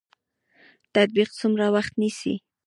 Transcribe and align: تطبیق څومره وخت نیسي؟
تطبیق 0.93 1.29
څومره 1.39 1.65
وخت 1.75 1.93
نیسي؟ 2.01 2.33